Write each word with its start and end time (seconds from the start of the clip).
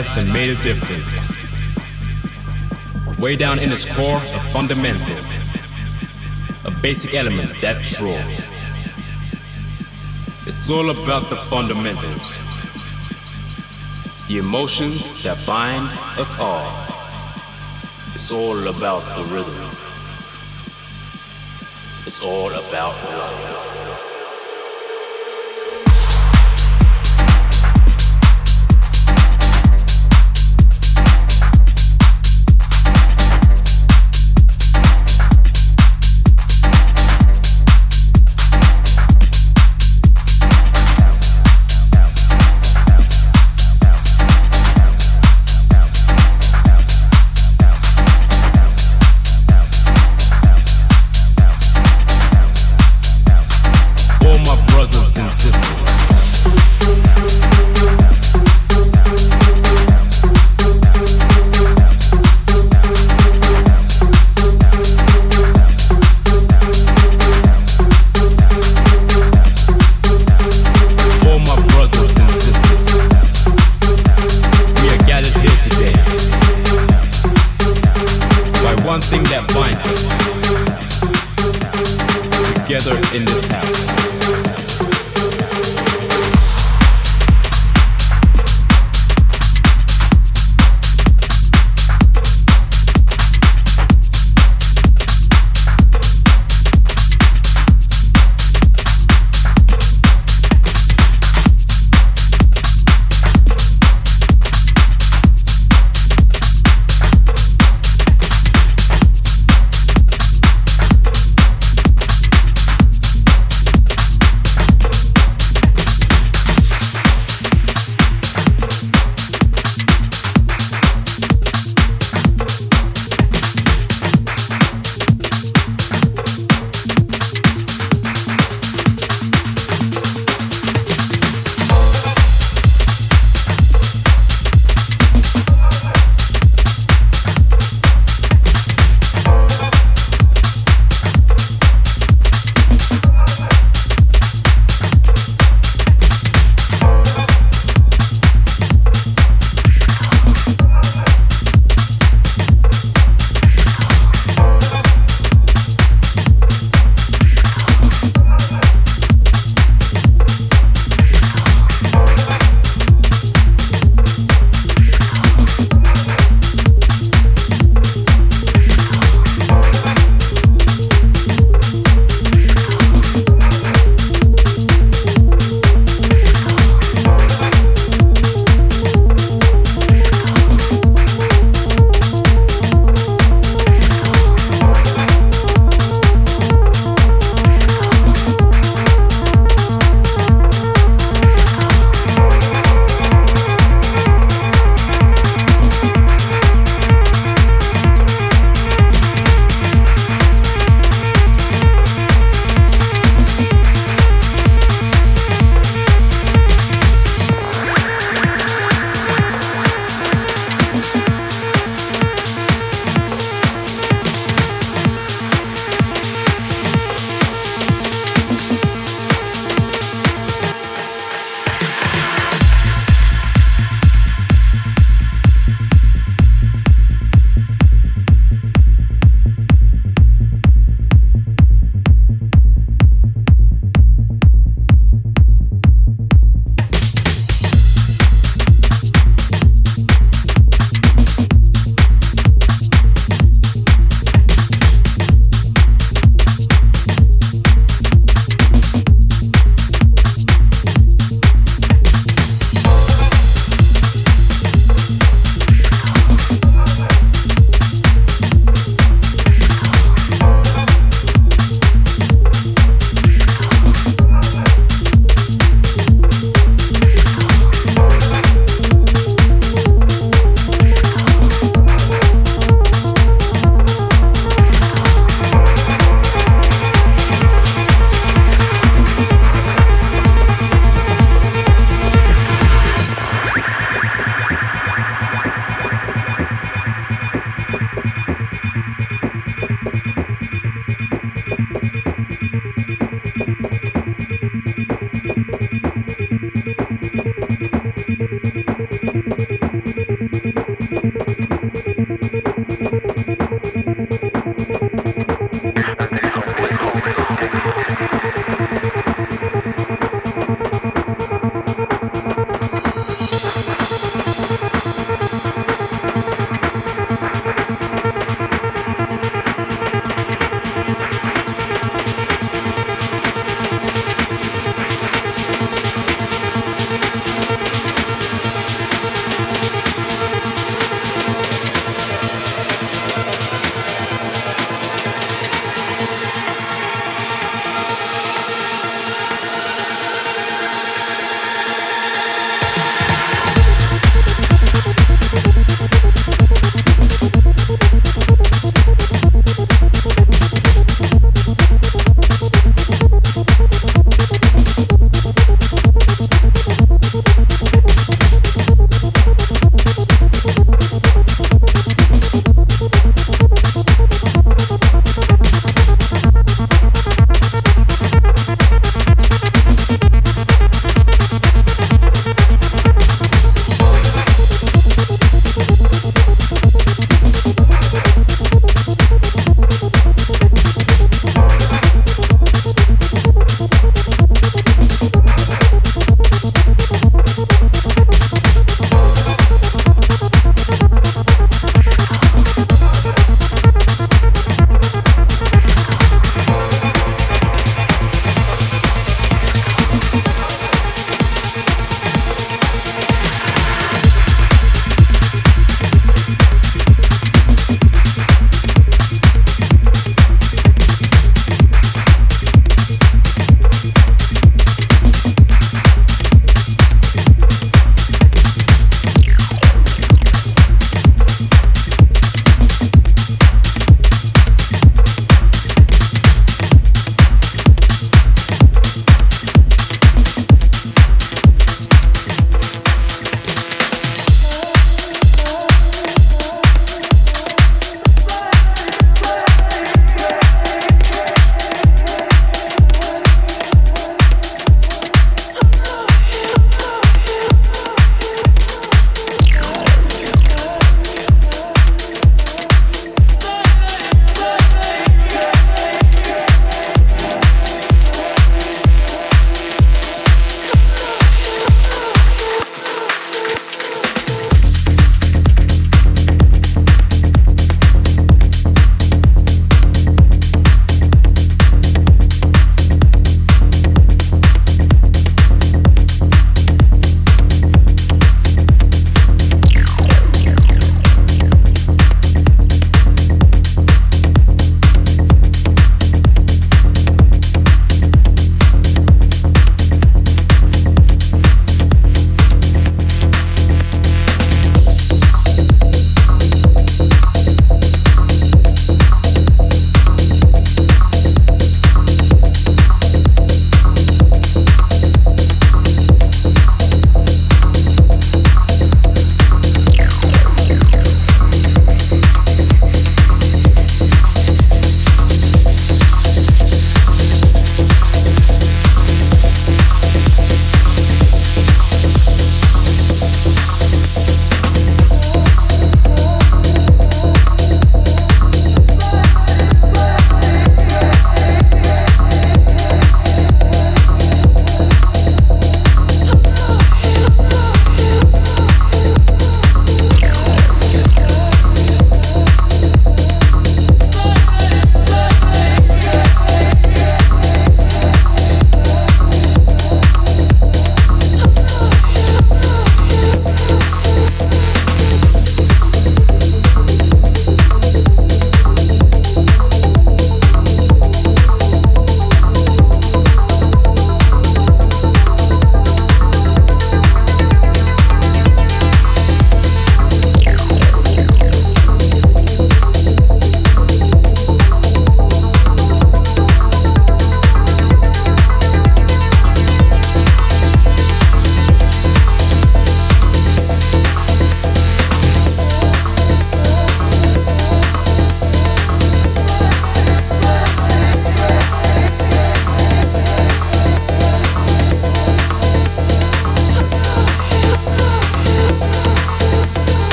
lives 0.00 0.16
and 0.16 0.32
made 0.32 0.48
a 0.48 0.54
difference. 0.62 1.28
Way 3.18 3.36
down 3.36 3.58
in 3.58 3.70
its 3.70 3.84
core, 3.84 4.16
a 4.16 4.40
fundamental, 4.50 5.18
a 6.64 6.70
basic 6.80 7.12
element 7.14 7.52
that's 7.60 8.00
raw. 8.00 8.24
It's 10.48 10.70
all 10.70 10.88
about 10.88 11.28
the 11.28 11.36
fundamentals, 11.36 12.26
the 14.28 14.38
emotions 14.38 15.22
that 15.22 15.36
bind 15.46 15.86
us 16.18 16.32
all. 16.40 16.70
It's 18.14 18.30
all 18.32 18.58
about 18.74 19.02
the 19.16 19.24
rhythm. 19.34 19.68
It's 22.06 22.22
all 22.22 22.50
about 22.50 22.94
love. 23.18 23.89